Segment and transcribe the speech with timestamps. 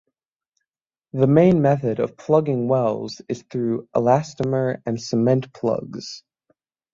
[1.13, 6.23] The main method of plugging wells is through elastomer and cement plugs.